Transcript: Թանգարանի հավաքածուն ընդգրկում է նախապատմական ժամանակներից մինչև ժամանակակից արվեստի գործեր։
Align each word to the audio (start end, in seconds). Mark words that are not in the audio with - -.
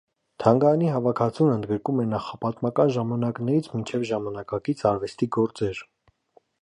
Թանգարանի 0.43 0.87
հավաքածուն 0.93 1.51
ընդգրկում 1.55 2.01
է 2.03 2.05
նախապատմական 2.13 2.91
ժամանակներից 2.97 3.69
մինչև 3.75 4.09
ժամանակակից 4.13 4.83
արվեստի 4.95 5.29
գործեր։ 5.39 5.85